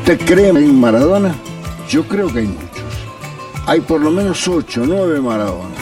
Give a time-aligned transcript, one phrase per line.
[0.00, 1.34] ¿Usted cree en Maradona?
[1.88, 2.70] Yo creo que hay muchos.
[3.66, 5.76] Hay por lo menos ocho, nueve Maradona.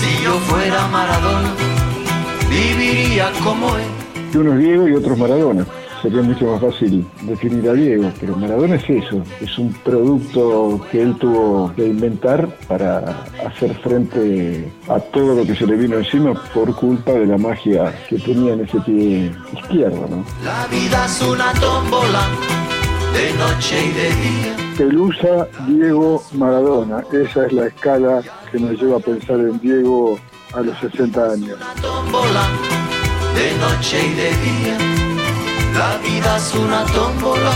[0.00, 1.52] Si yo fuera Maradona,
[2.48, 3.84] viviría como él.
[4.34, 5.66] Uno es Diego y otro es Maradona
[6.04, 11.00] sería mucho más fácil definir a Diego, pero Maradona es eso, es un producto que
[11.00, 16.34] él tuvo que inventar para hacer frente a todo lo que se le vino encima
[16.52, 20.06] por culpa de la magia que tenía en ese pie izquierdo.
[20.10, 20.24] ¿no?
[20.44, 22.28] La vida es una tómbola
[23.14, 24.56] de noche y de día.
[24.76, 30.18] Pelusa, Diego, Maradona, esa es la escala que nos lleva a pensar en Diego
[30.52, 31.56] a los 60 años.
[31.56, 32.48] Una tómbola
[33.36, 34.78] de noche y de día.
[35.74, 37.52] La vida es una tómbola,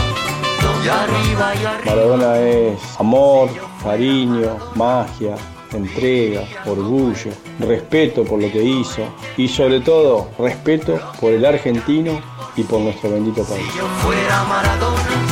[0.83, 1.85] y arriba y arriba.
[1.85, 3.49] Maradona es amor,
[3.83, 5.35] cariño, magia,
[5.73, 9.01] entrega, orgullo, respeto por lo que hizo
[9.37, 12.21] y sobre todo respeto por el argentino
[12.55, 13.65] y por nuestro bendito país.
[13.71, 15.28] Si yo fuera Maradona,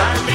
[0.00, 0.29] Sunday.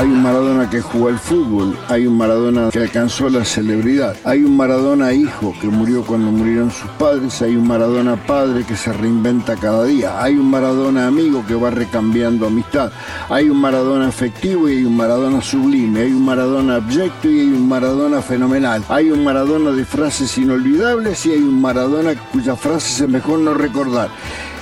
[0.00, 4.42] Hay un Maradona que jugó al fútbol, hay un Maradona que alcanzó la celebridad, hay
[4.42, 8.94] un Maradona hijo que murió cuando murieron sus padres, hay un Maradona padre que se
[8.94, 12.90] reinventa cada día, hay un Maradona amigo que va recambiando amistad,
[13.28, 17.48] hay un Maradona afectivo y hay un Maradona sublime, hay un Maradona abyecto y hay
[17.48, 23.02] un Maradona fenomenal, hay un Maradona de frases inolvidables y hay un Maradona cuyas frases
[23.02, 24.08] es mejor no recordar.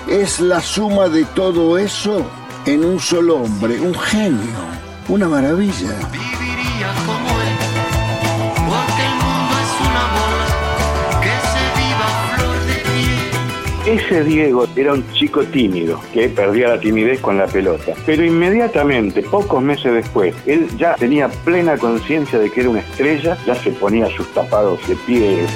[0.08, 2.28] Es la suma de todo eso
[2.66, 4.77] en un solo hombre, un genio.
[5.08, 5.88] Una maravilla.
[6.12, 7.56] Viviría como él,
[8.66, 10.46] porque el mundo es una bola
[11.22, 12.76] que se viva flor de
[13.86, 13.98] piel.
[13.98, 17.94] Ese Diego era un chico tímido que perdía la timidez con la pelota.
[18.04, 23.38] Pero inmediatamente, pocos meses después, él ya tenía plena conciencia de que era una estrella,
[23.46, 25.46] ya se ponía sus tapados de piel.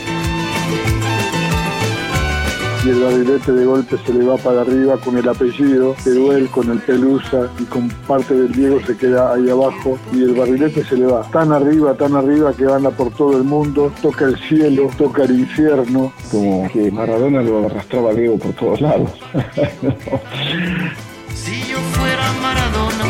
[2.85, 6.49] Y el barrilete de golpe se le va para arriba con el apellido, pero él
[6.49, 10.85] con el pelusa y con parte del Diego se queda ahí abajo y el barrilete
[10.85, 14.37] se le va tan arriba, tan arriba que anda por todo el mundo, toca el
[14.49, 19.11] cielo, toca el infierno, como que Maradona lo arrastraba a Diego por todos lados.
[21.35, 23.05] Si yo fuera Maradona,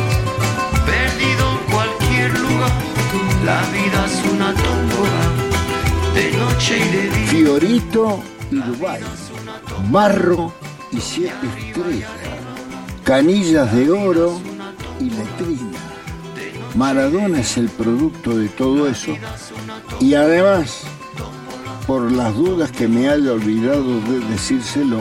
[0.86, 2.72] perdido en cualquier lugar,
[3.44, 5.22] la vida es una tómbola
[6.14, 7.26] de noche y de día.
[7.26, 9.90] Fiorito y.
[9.90, 10.52] Barro
[10.90, 12.10] y siete estrellas.
[13.04, 14.40] Canillas de oro
[15.00, 15.78] y letrina.
[16.74, 19.14] Maradona es el producto de todo eso.
[20.00, 20.82] Y además,
[21.86, 25.00] por las dudas que me haya olvidado de decírselo,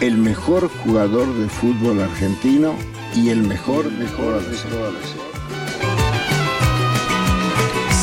[0.00, 2.74] el mejor jugador de fútbol argentino
[3.14, 5.37] y el mejor de toda la serie.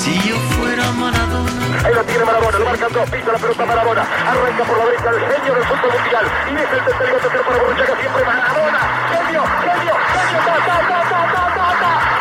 [0.05, 1.51] Si yo fuera Maradona,
[1.83, 5.09] Ahí lo tiene Marabona, lo marcan dos, pisa la pelota Marabona, arranca por la derecha
[5.09, 8.79] el genio del fútbol mundial, y es el tercero tercero para Borruchaga, siempre Marabona,
[9.09, 12.14] genio, genio, genio, ta, ta, ta, ta, ta, ta.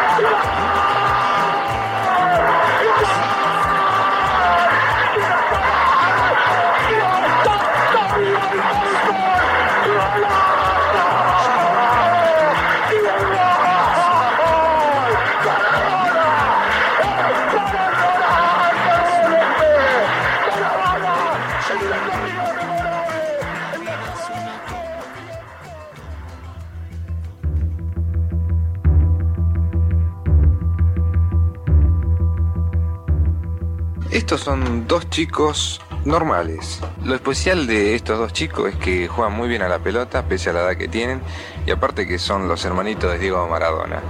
[34.15, 36.81] Estos son dos chicos normales.
[37.05, 40.51] Lo especial de estos dos chicos es que juegan muy bien a la pelota, pese
[40.51, 41.21] a la edad que tienen,
[41.67, 44.01] y aparte que son los hermanitos de Diego Maradona.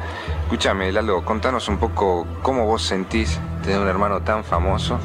[0.42, 4.98] Escúchame, Lalo, contanos un poco cómo vos sentís tener un hermano tan famoso.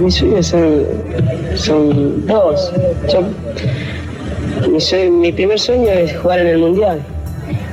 [0.00, 0.48] Mis sueños
[1.56, 2.74] son, dos.
[5.10, 7.02] Mi, primer sueño es jugar en el Mundial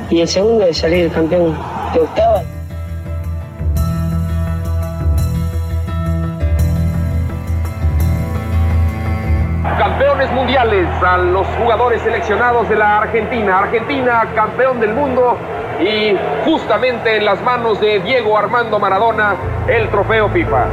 [0.09, 1.57] y el segundo es salir campeón
[1.93, 2.41] de octava.
[9.99, 13.59] Campeones mundiales a los jugadores seleccionados de la Argentina.
[13.59, 15.37] Argentina campeón del mundo
[15.77, 16.15] y
[16.45, 19.35] justamente en las manos de Diego Armando Maradona
[19.67, 20.67] el trofeo FIFA.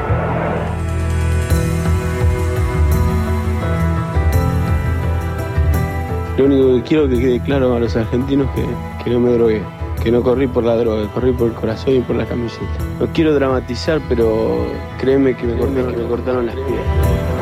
[6.38, 8.64] Lo único que quiero que quede claro a los argentinos que,
[9.02, 9.60] que no me drogué,
[10.04, 12.64] que no corrí por la droga, corrí por el corazón y por la camiseta.
[13.00, 14.68] No quiero dramatizar, pero
[15.00, 17.35] créeme que me cortaron, que me cortaron las piernas.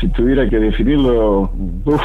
[0.00, 1.50] Si tuviera que definirlo,
[1.84, 2.02] uff,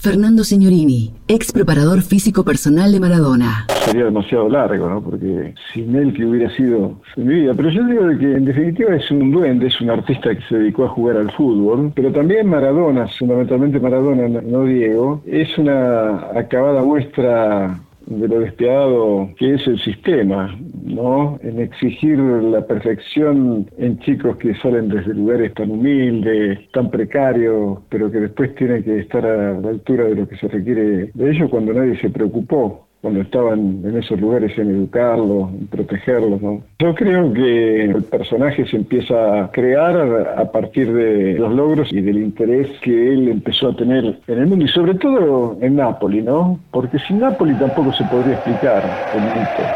[0.00, 3.66] Fernando Signorini, ex preparador físico personal de Maradona.
[3.84, 5.02] Sería demasiado largo, ¿no?
[5.02, 7.52] Porque sin él que hubiera sido su vida.
[7.56, 10.84] Pero yo digo que en definitiva es un duende, es un artista que se dedicó
[10.84, 11.90] a jugar al fútbol.
[11.96, 19.54] Pero también Maradona, fundamentalmente Maradona, no Diego, es una acabada muestra de lo despiadado que
[19.54, 21.38] es el sistema, ¿no?
[21.42, 28.10] En exigir la perfección en chicos que salen desde lugares tan humildes, tan precarios, pero
[28.10, 31.50] que después tienen que estar a la altura de lo que se requiere de ellos
[31.50, 36.42] cuando nadie se preocupó cuando estaban en esos lugares en educarlos, en protegerlos.
[36.42, 36.62] ¿no?
[36.78, 39.96] Yo creo que el personaje se empieza a crear
[40.36, 44.46] a partir de los logros y del interés que él empezó a tener en el
[44.46, 46.58] mundo y sobre todo en Nápoles, ¿no?
[46.70, 49.70] Porque sin Nápoles tampoco se podría explicar el mito.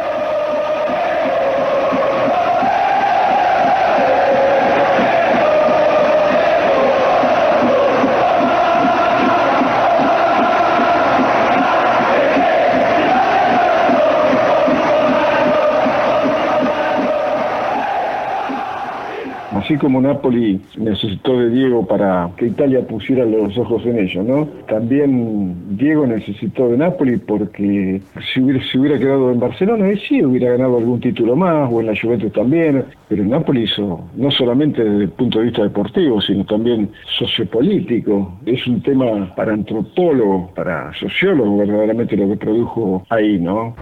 [19.83, 24.47] Como Napoli necesitó de Diego para que Italia pusiera los ojos en ello, ¿no?
[24.69, 28.01] También Diego necesitó de Napoli porque
[28.33, 31.95] si hubiera, quedado en Barcelona, él sí hubiera ganado algún título más, o en la
[32.01, 36.89] Juventus también, pero Napoli hizo, no solamente desde el punto de vista deportivo, sino también
[37.19, 38.39] sociopolítico.
[38.47, 43.75] Es un tema para antropólogos, para sociólogos verdaderamente lo que produjo ahí, ¿no?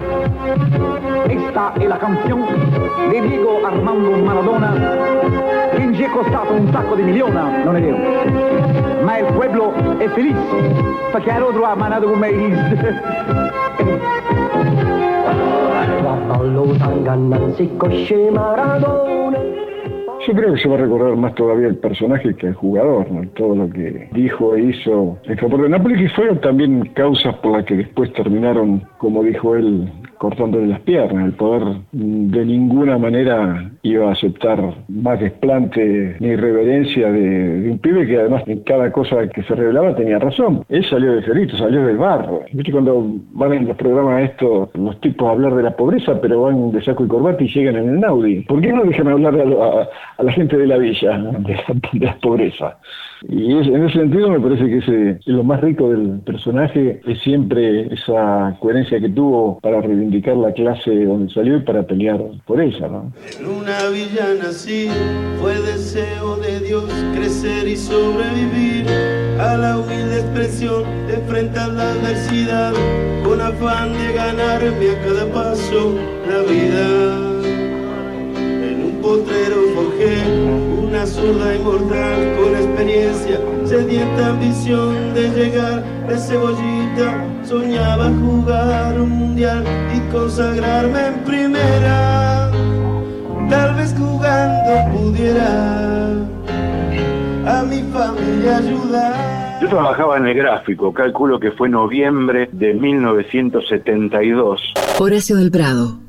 [1.61, 2.47] Esta es la canción
[3.11, 4.73] de Diego Armando Maradona
[5.77, 9.05] che gli è costato un sacco di milioni, non è vero?
[9.05, 10.39] Ma il pueblo è felice,
[11.13, 12.31] perché hanno trovato manato con me.
[20.27, 23.27] Yo creo que se va a recordar más todavía el personaje que el jugador, ¿no?
[23.31, 27.65] todo lo que dijo e hizo favor de Napoli, que fueron también causas por las
[27.65, 31.25] que después terminaron, como dijo él, cortándole las piernas.
[31.25, 38.07] El poder de ninguna manera iba a aceptar más desplante ni reverencia de, un pibe
[38.07, 40.67] que además en cada cosa que se revelaba tenía razón.
[40.69, 42.43] Él salió de Cerrito, salió del barro.
[42.53, 43.03] ¿Viste cuando
[43.33, 46.85] van en los programas estos los tipos a hablar de la pobreza, pero van de
[46.85, 48.41] saco y corbata y llegan en el Naudi?
[48.43, 51.59] ¿Por qué no dejan hablar a, la gente de la villa de,
[51.99, 52.77] de la pobreza?
[53.29, 57.93] Y en ese sentido me parece que ese, lo más rico del personaje es siempre
[57.93, 62.89] esa coherencia que tuvo para reivindicar la clase donde salió y para pelear por ella.
[62.89, 63.13] ¿no?
[63.39, 64.89] En una villa nací,
[65.41, 66.85] fue deseo de Dios
[67.15, 68.87] crecer y sobrevivir
[69.39, 72.73] a la humilde expresión enfrentar la adversidad
[73.25, 75.95] con afán de ganarme a cada paso
[76.29, 77.41] la vida.
[78.71, 87.25] En un potrero forjé una zurda inmortal con experiencia, sedienta ambición de llegar de cebollita,
[87.45, 89.65] soñaba jugar un mundial
[89.95, 92.51] y consagrarme en primera.
[93.49, 96.17] Tal vez jugando pudiera
[97.47, 99.61] a mi familia ayudar.
[99.63, 104.75] Yo trabajaba en el gráfico, calculo que fue noviembre de 1972.
[104.99, 106.01] Horacio del Prado,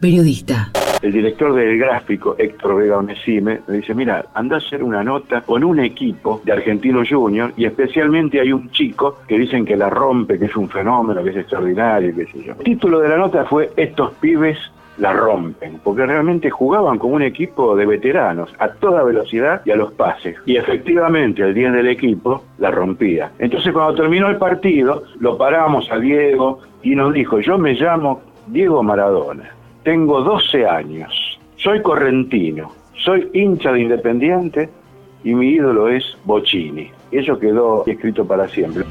[0.00, 0.72] periodista
[1.04, 5.42] el director del gráfico, Héctor Vega Onesime, me dice, mira, anda a hacer una nota
[5.42, 9.90] con un equipo de Argentino Junior y especialmente hay un chico que dicen que la
[9.90, 12.52] rompe, que es un fenómeno, que es extraordinario, qué sé yo.
[12.52, 14.56] El título de la nota fue Estos pibes
[14.96, 19.76] la rompen, porque realmente jugaban con un equipo de veteranos, a toda velocidad y a
[19.76, 20.36] los pases.
[20.46, 23.30] Y efectivamente el 10 del equipo la rompía.
[23.38, 28.22] Entonces cuando terminó el partido, lo paramos a Diego y nos dijo, yo me llamo
[28.46, 29.50] Diego Maradona.
[29.84, 34.70] Tengo 12 años, soy correntino, soy hincha de Independiente
[35.22, 36.90] y mi ídolo es Bocini.
[37.12, 38.84] Eso quedó escrito para siempre.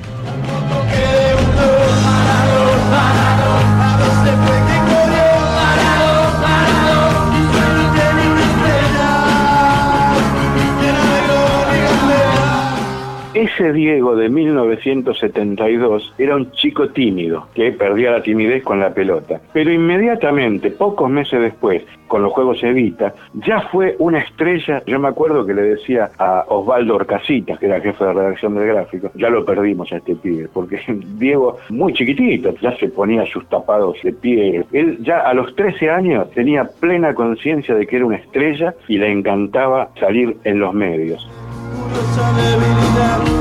[13.44, 19.42] Ese Diego de 1972 era un chico tímido que perdía la timidez con la pelota.
[19.52, 24.82] Pero inmediatamente, pocos meses después, con los Juegos Evita, ya fue una estrella.
[24.88, 28.66] Yo me acuerdo que le decía a Osvaldo Orcasitas, que era jefe de redacción del
[28.66, 30.80] gráfico, ya lo perdimos a este pibe, porque
[31.18, 34.66] Diego, muy chiquitito, ya se ponía sus tapados de piel.
[34.72, 38.98] Él ya a los 13 años tenía plena conciencia de que era una estrella y
[39.00, 41.30] le encantaba salir en los medios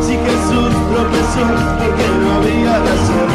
[0.00, 1.44] si Jesús tropezó
[1.78, 3.31] porque no había yo.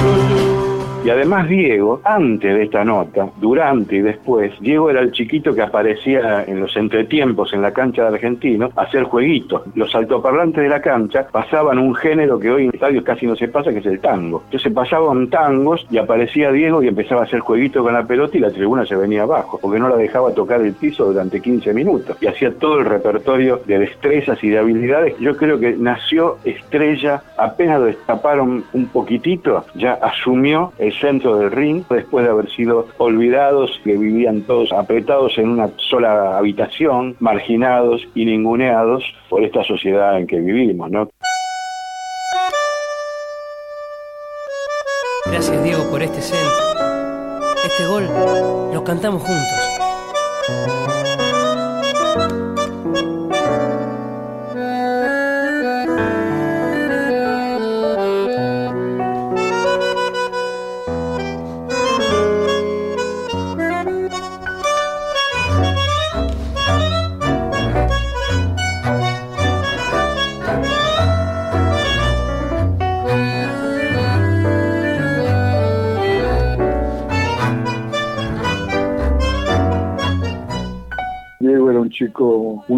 [1.08, 5.62] Y además Diego, antes de esta nota, durante y después, Diego era el chiquito que
[5.62, 9.62] aparecía en los entretiempos en la cancha de Argentino a hacer jueguitos.
[9.74, 13.48] Los altoparlantes de la cancha pasaban un género que hoy en estadios casi no se
[13.48, 14.42] pasa, que es el tango.
[14.48, 18.42] Entonces pasaban tangos y aparecía Diego y empezaba a hacer jueguito con la pelota y
[18.42, 22.18] la tribuna se venía abajo, porque no la dejaba tocar el piso durante 15 minutos.
[22.20, 25.18] Y hacía todo el repertorio de destrezas y de habilidades.
[25.20, 31.52] Yo creo que nació estrella, apenas lo destaparon un poquitito, ya asumió el centro del
[31.52, 38.08] ring después de haber sido olvidados, que vivían todos apretados en una sola habitación, marginados
[38.16, 41.10] y ninguneados por esta sociedad en que vivimos, ¿no?
[45.26, 46.68] Gracias Diego por este centro.
[47.66, 48.08] Este gol
[48.74, 49.77] lo cantamos juntos.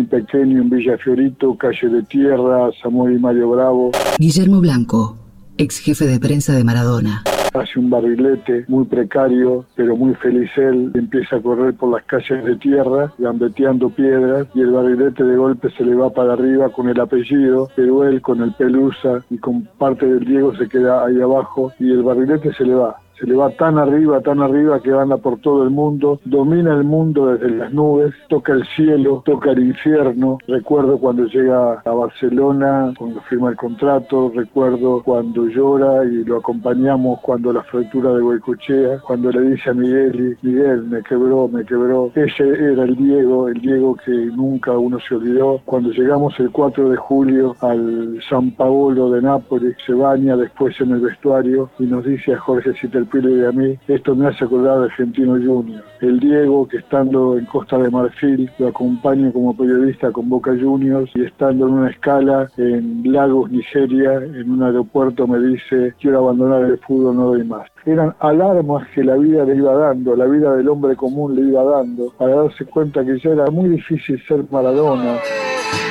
[0.10, 3.92] Pequeño en Villa Fiorito, calle de tierra, Samuel y Mario Bravo.
[4.18, 5.18] Guillermo Blanco,
[5.58, 7.24] ex jefe de prensa de Maradona.
[7.54, 10.92] Hace un barrilete muy precario, pero muy feliz él.
[10.94, 15.70] Empieza a correr por las calles de tierra, gambeteando piedras, y el barrilete de golpe
[15.78, 19.64] se le va para arriba con el apellido, pero él con el pelusa y con
[19.78, 23.36] parte del Diego se queda ahí abajo, y el barrilete se le va se le
[23.36, 27.50] va tan arriba, tan arriba que anda por todo el mundo, domina el mundo desde
[27.50, 30.38] las nubes, toca el cielo, toca el infierno.
[30.48, 37.20] Recuerdo cuando llega a Barcelona, cuando firma el contrato, recuerdo cuando llora y lo acompañamos
[37.22, 42.12] cuando la fractura de Goicochea, cuando le dice a Miguel, Miguel, me quebró, me quebró.
[42.16, 45.62] Ese era el Diego, el Diego que nunca uno se olvidó.
[45.66, 50.92] Cuando llegamos el 4 de julio al San Paolo de Nápoles, se baña después en
[50.92, 52.74] el vestuario y nos dice a Jorge
[53.10, 55.84] Citerpile y a mí, esto me hace acordar de Argentino Junior.
[56.02, 61.10] El Diego, que estando en Costa de Marfil, lo acompaña como periodista con Boca Juniors
[61.16, 66.64] y estando en una escala en Lagos, Nigeria, en un aeropuerto me dice, quiero abandonar
[66.64, 67.68] el fútbol, no doy más.
[67.86, 71.64] Eran alarmas que la vida le iba dando, la vida del hombre común le iba
[71.64, 75.18] dando, para darse cuenta que ya era muy difícil ser Maradona.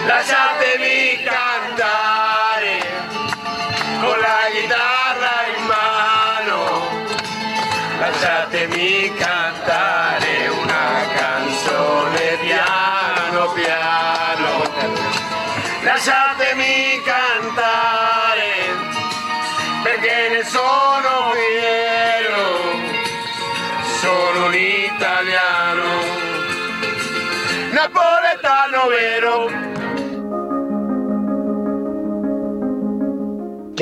[0.08, 0.37] Lasciatemi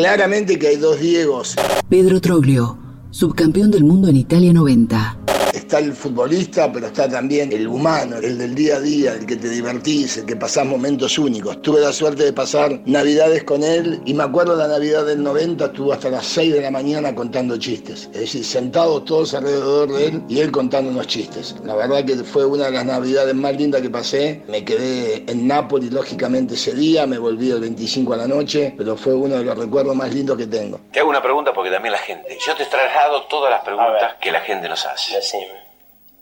[0.06, 1.56] Claramente que hay dos Diegos.
[1.88, 2.78] Pedro Troglio,
[3.10, 5.18] subcampeón del mundo en Italia 90.
[5.66, 9.35] Está el futbolista, pero está también el humano, el del día a día, el que
[9.35, 11.61] te divertís, el que pasás momentos únicos.
[11.61, 15.64] Tuve la suerte de pasar navidades con él y me acuerdo la Navidad del 90,
[15.64, 18.08] estuvo hasta las 6 de la mañana contando chistes.
[18.12, 21.56] Es decir, sentados todos alrededor de él y él contando unos chistes.
[21.64, 24.44] La verdad que fue una de las navidades más lindas que pasé.
[24.46, 28.96] Me quedé en Nápoles, lógicamente, ese día, me volví el 25 a la noche, pero
[28.96, 30.78] fue uno de los recuerdos más lindos que tengo.
[30.92, 32.38] Te hago una pregunta porque también la gente.
[32.46, 35.16] Yo te traslado todas las preguntas que la gente nos hace.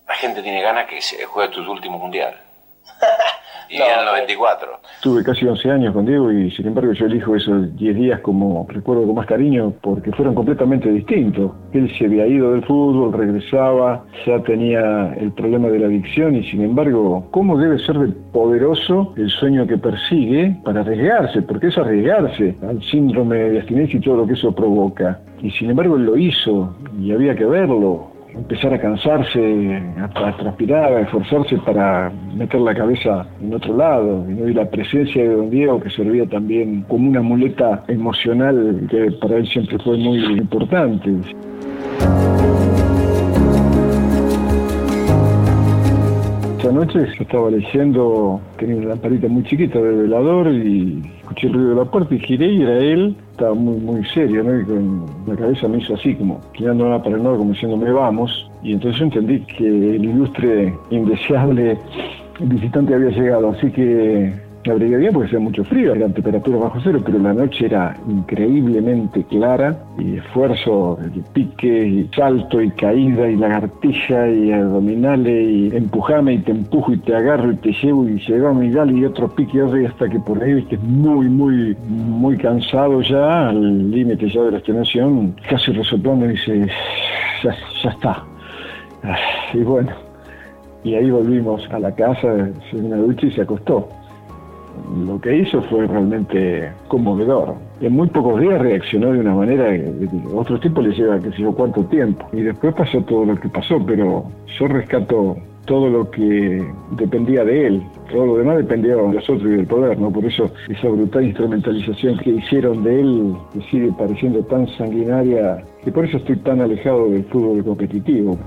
[0.06, 2.34] La gente tiene ganas que se juegue tu último mundial.
[3.68, 4.68] Y en el 94.
[5.02, 8.66] Tuve casi 11 años con Diego y sin embargo yo elijo esos 10 días como
[8.68, 11.52] recuerdo con más cariño porque fueron completamente distintos.
[11.72, 16.48] Él se había ido del fútbol, regresaba, ya tenía el problema de la adicción y
[16.50, 21.42] sin embargo, ¿cómo debe ser de poderoso el sueño que persigue para arriesgarse?
[21.42, 25.20] Porque es arriesgarse al síndrome de abstinencia y todo lo que eso provoca.
[25.42, 30.92] Y sin embargo él lo hizo y había que verlo, empezar a cansarse, a, transpirar,
[30.92, 34.24] a esforzarse para meter la cabeza en otro lado.
[34.28, 34.48] ¿no?
[34.48, 39.36] Y la presencia de don Diego, que servía también como una muleta emocional, que para
[39.36, 41.10] él siempre fue muy importante.
[46.74, 51.70] Noche yo estaba leyendo, tenía una lamparita muy chiquita de velador y escuché el ruido
[51.70, 54.60] de la puerta y giré y era él, estaba muy muy serio, ¿no?
[54.60, 57.92] Y con la cabeza me hizo así, como girando nada para el norte, como diciéndome
[57.92, 58.50] vamos.
[58.62, 61.78] Y entonces yo entendí que el ilustre, indeseable
[62.40, 64.32] visitante había llegado, así que
[64.66, 67.94] Me abrigué bien porque hacía mucho frío, eran temperaturas bajo cero, pero la noche era
[68.08, 75.76] increíblemente clara y esfuerzo, y pique, y salto, y caída, y lagartija, y abdominales, y
[75.76, 79.04] empujame, y te empujo, y te agarro, y te llevo, y llegamos, y dale, y
[79.04, 83.90] otro pique, otro, y hasta que por ahí, viste, muy, muy, muy cansado ya, al
[83.90, 86.66] límite ya de la extenuación, casi resoplando, y dice,
[87.42, 88.24] ya, ya está.
[89.02, 89.16] Ah,
[89.52, 89.90] Y bueno,
[90.84, 93.90] y ahí volvimos a la casa, se una ducha y se acostó.
[95.06, 97.54] Lo que hizo fue realmente conmovedor.
[97.80, 99.92] En muy pocos días reaccionó de una manera que
[100.32, 102.26] otros tipos les lleva qué sé yo cuánto tiempo.
[102.32, 104.24] Y después pasó todo lo que pasó, pero
[104.58, 107.82] yo rescato todo lo que dependía de él.
[108.10, 110.10] Todo lo demás dependía de nosotros y del poder, ¿no?
[110.10, 115.90] Por eso esa brutal instrumentalización que hicieron de él, que sigue pareciendo tan sanguinaria, y
[115.90, 118.38] por eso estoy tan alejado del fútbol competitivo.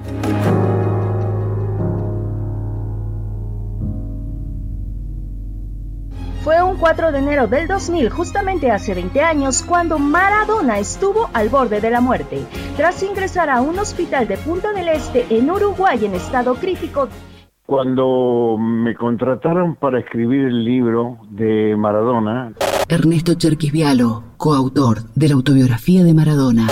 [6.48, 11.50] Fue un 4 de enero del 2000, justamente hace 20 años, cuando Maradona estuvo al
[11.50, 12.38] borde de la muerte.
[12.77, 17.10] Tras ingresar a un hospital de Punta del Este en Uruguay en estado crítico,
[17.66, 22.54] Cuando me contrataron para escribir el libro de Maradona,
[22.88, 26.68] Ernesto Cherquis Vialo, coautor de la autobiografía de Maradona.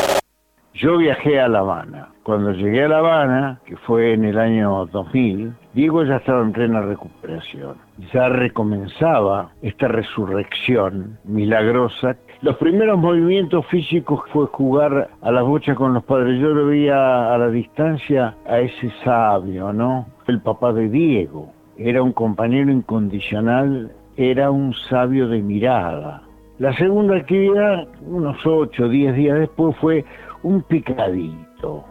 [0.74, 2.14] yo viajé a La Habana.
[2.24, 6.54] Cuando llegué a La Habana, que fue en el año 2000, Diego ya estaba en
[6.54, 7.76] plena recuperación.
[8.14, 12.16] Ya recomenzaba esta resurrección milagrosa.
[12.42, 16.40] Los primeros movimientos físicos fue jugar a las bochas con los padres.
[16.40, 20.08] Yo lo veía a la distancia a ese sabio, ¿no?
[20.28, 21.52] El papá de Diego.
[21.78, 26.22] Era un compañero incondicional, era un sabio de mirada.
[26.58, 30.06] La segunda actividad, unos 8 o 10 días después, fue
[30.42, 31.84] un picadito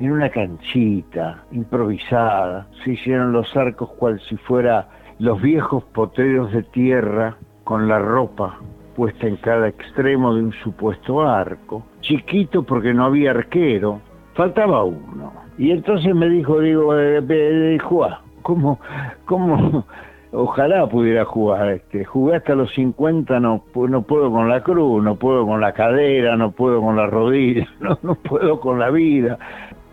[0.00, 2.66] en una canchita improvisada.
[2.84, 4.88] Se hicieron los arcos cual si fuera
[5.18, 8.58] los viejos potreros de tierra con la ropa
[8.96, 11.84] puesta en cada extremo de un supuesto arco.
[12.00, 14.00] Chiquito porque no había arquero,
[14.34, 15.32] faltaba uno.
[15.58, 18.80] Y entonces me dijo, digo, eh, eh, juá, ¿cómo,
[19.26, 19.84] cómo,
[20.32, 21.70] Ojalá pudiera jugar.
[21.70, 25.60] Este, jugué hasta los 50, no, pu- no puedo con la cruz, no puedo con
[25.60, 29.38] la cadera, no puedo con la rodilla, no, no puedo con la vida.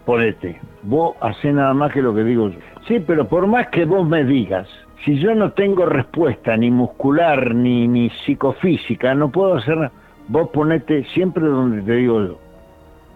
[0.08, 2.60] Ponete, vos hacés nada más que lo que digo yo.
[2.88, 4.66] Sí, pero por más que vos me digas,
[5.04, 9.92] si yo no tengo respuesta ni muscular ni, ni psicofísica, no puedo hacer nada.
[10.30, 12.40] Vos ponete siempre donde te digo yo.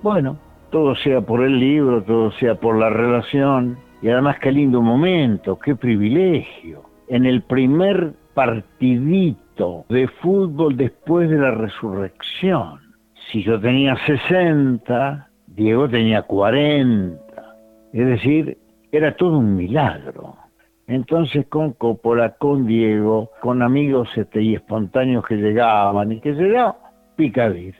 [0.04, 0.38] Bueno,
[0.70, 3.78] todo sea por el libro, todo sea por la relación.
[4.02, 6.82] Y además qué lindo momento, qué privilegio.
[7.08, 12.82] En el primer partidito de fútbol después de la resurrección.
[13.32, 17.18] Si yo tenía 60, Diego tenía 40.
[17.94, 18.58] Es decir,
[18.92, 20.36] era todo un milagro.
[20.88, 26.52] Entonces con Coppola, con Diego, con amigos este, y espontáneos que llegaban y que se
[26.52, 26.76] yo,
[27.16, 27.78] picadito.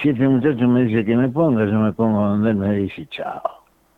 [0.00, 3.06] Si este muchacho me dice que me ponga, yo me pongo donde él me dice
[3.08, 3.42] chao.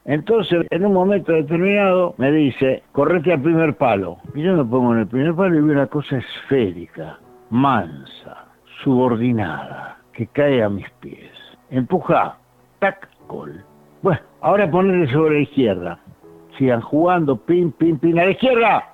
[0.05, 4.19] Entonces, en un momento determinado, me dice, correte al primer palo.
[4.35, 7.19] Y yo me pongo en el primer palo y veo una cosa esférica,
[7.51, 8.45] mansa,
[8.83, 11.34] subordinada, que cae a mis pies.
[11.75, 12.39] Empuja,
[12.79, 13.65] tac, gol.
[14.01, 15.99] Bueno, ahora ponerle sobre la izquierda.
[16.57, 18.85] Sigan jugando, pin, pin, pin, a la izquierda.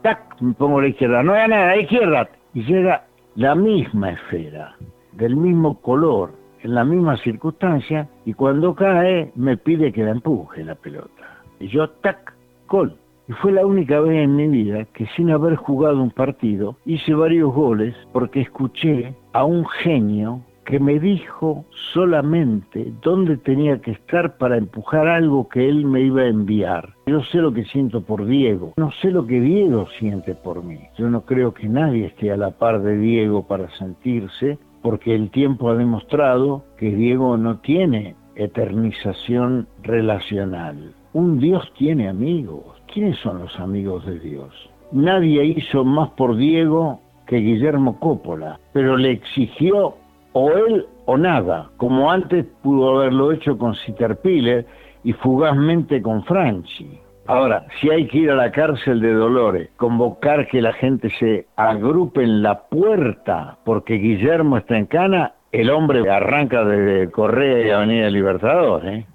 [0.00, 1.22] Tac, me pongo a la izquierda.
[1.22, 2.30] No hay nada, a la izquierda.
[2.54, 4.74] Y llega la misma esfera,
[5.12, 10.64] del mismo color, en la misma circunstancia, y cuando cae me pide que la empuje
[10.64, 11.42] la pelota.
[11.60, 12.32] Y yo, tac,
[12.66, 12.96] gol.
[13.28, 17.12] Y fue la única vez en mi vida que sin haber jugado un partido hice
[17.12, 24.36] varios goles porque escuché a un genio que me dijo solamente dónde tenía que estar
[24.36, 26.94] para empujar algo que él me iba a enviar.
[27.06, 30.78] Yo sé lo que siento por Diego, no sé lo que Diego siente por mí.
[30.96, 35.30] Yo no creo que nadie esté a la par de Diego para sentirse, porque el
[35.30, 40.94] tiempo ha demostrado que Diego no tiene eternización relacional.
[41.12, 42.64] Un Dios tiene amigos.
[42.92, 44.70] ¿Quiénes son los amigos de Dios?
[44.92, 49.96] Nadie hizo más por Diego que Guillermo Coppola, pero le exigió
[50.32, 53.74] o él o nada, como antes pudo haberlo hecho con
[54.22, 54.66] Piller
[55.04, 56.98] y fugazmente con Franchi.
[57.26, 61.46] Ahora, si hay que ir a la cárcel de Dolores, convocar que la gente se
[61.56, 67.70] agrupe en la puerta porque Guillermo está en cana, el hombre arranca desde Correa y
[67.70, 69.06] Avenida Libertador, ¿eh?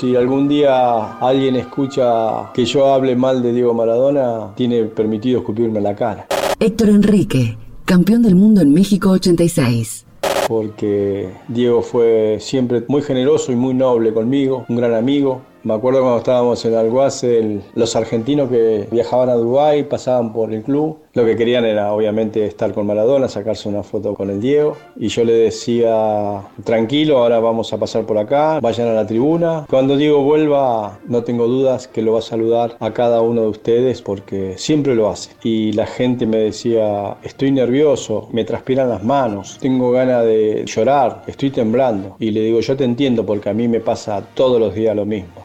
[0.00, 5.78] Si algún día alguien escucha que yo hable mal de Diego Maradona, tiene permitido escupirme
[5.78, 6.26] la cara.
[6.58, 10.06] Héctor Enrique, campeón del mundo en México 86.
[10.48, 16.00] porque Diego fue siempre muy generoso y muy noble conmigo, un gran amigo, me acuerdo
[16.00, 20.96] cuando estábamos en Alguacel, los argentinos que viajaban a Dubái pasaban por el club.
[21.12, 24.76] Lo que querían era obviamente estar con Maradona, sacarse una foto con el Diego.
[24.96, 29.66] Y yo le decía, tranquilo, ahora vamos a pasar por acá, vayan a la tribuna.
[29.68, 33.48] Cuando Diego vuelva, no tengo dudas que lo va a saludar a cada uno de
[33.48, 35.32] ustedes porque siempre lo hace.
[35.42, 41.24] Y la gente me decía, estoy nervioso, me transpiran las manos, tengo ganas de llorar,
[41.26, 42.14] estoy temblando.
[42.20, 45.06] Y le digo, yo te entiendo porque a mí me pasa todos los días lo
[45.06, 45.44] mismo.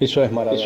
[0.00, 0.58] Eso es Maradona.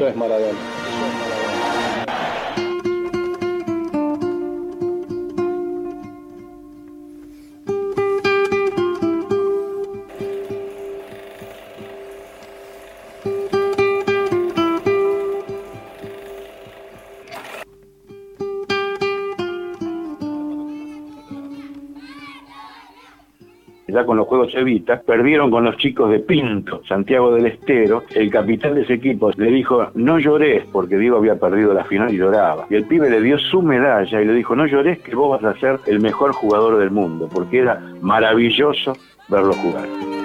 [24.07, 28.05] Con los Juegos Evita, perdieron con los chicos de Pinto, Santiago del Estero.
[28.14, 32.12] El capitán de ese equipo le dijo, no llores, porque Diego había perdido la final
[32.12, 32.66] y lloraba.
[32.71, 35.57] Y el pibe le dio su medalla y le dijo, no llores que vos vas
[35.57, 38.95] a ser el mejor jugador del mundo, porque era maravilloso
[39.29, 40.15] verlo jugar.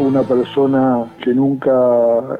[0.00, 1.70] Una persona que nunca,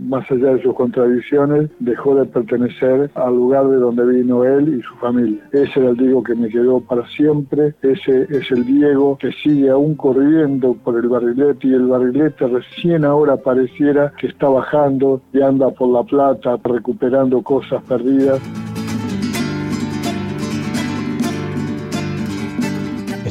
[0.01, 4.83] más allá de sus contradicciones, dejó de pertenecer al lugar de donde vino él y
[4.83, 5.43] su familia.
[5.53, 9.71] Ese era el Diego que me quedó para siempre, ese es el Diego que sigue
[9.71, 15.41] aún corriendo por el barrilete y el barrilete recién ahora pareciera que está bajando y
[15.41, 18.41] anda por la plata recuperando cosas perdidas.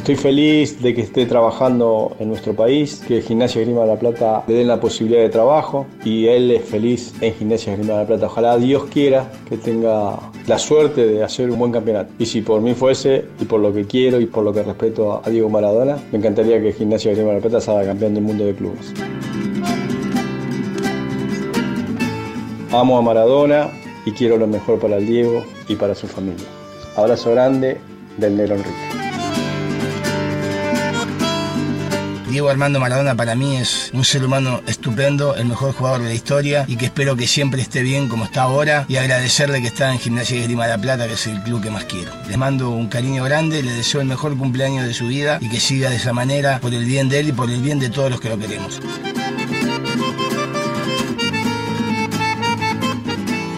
[0.02, 4.42] Estoy feliz de que esté trabajando en nuestro país, que Gimnasia Grima de la Plata
[4.48, 8.06] le den la posibilidad de trabajo y él es feliz en Gimnasia Grima de la
[8.08, 8.26] Plata.
[8.26, 12.12] Ojalá Dios quiera que tenga la suerte de hacer un buen campeonato.
[12.18, 15.22] Y si por mí fuese, y por lo que quiero y por lo que respeto
[15.24, 18.44] a Diego Maradona, me encantaría que Gimnasia Grima de la Plata sea campeón del mundo
[18.44, 18.92] de clubes.
[22.72, 23.70] Amo a Maradona
[24.04, 26.48] y quiero lo mejor para el Diego y para su familia.
[26.96, 27.76] Abrazo grande
[28.18, 28.91] del Negro Enrique.
[32.32, 36.14] Diego Armando Maradona para mí es un ser humano estupendo, el mejor jugador de la
[36.14, 39.92] historia y que espero que siempre esté bien como está ahora y agradecerle que está
[39.92, 42.10] en Gimnasia de Grima de la Plata, que es el club que más quiero.
[42.28, 45.60] Les mando un cariño grande, le deseo el mejor cumpleaños de su vida y que
[45.60, 48.10] siga de esa manera por el bien de él y por el bien de todos
[48.10, 48.80] los que lo queremos.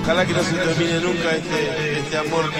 [0.02, 2.50] Ojalá que no se termine nunca este, este amor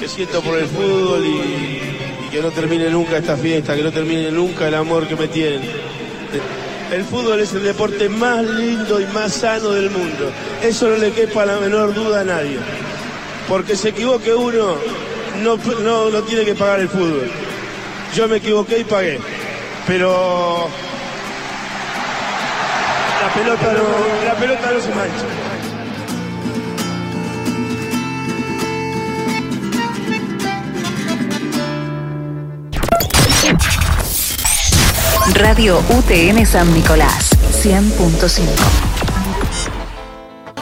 [0.00, 4.30] que siento por el fútbol y, que no termine nunca esta fiesta, que no termine
[4.30, 5.62] nunca el amor que me tienen.
[6.92, 10.30] El fútbol es el deporte más lindo y más sano del mundo.
[10.62, 12.58] Eso no le quepa la menor duda a nadie.
[13.48, 14.76] Porque se equivoque uno,
[15.42, 17.30] no, no, no tiene que pagar el fútbol.
[18.14, 19.18] Yo me equivoqué y pagué.
[19.86, 20.68] Pero
[23.22, 23.74] la pelota
[24.24, 25.47] la pelota no se mancha.
[35.38, 38.87] Radio UTN San Nicolás, 100.5.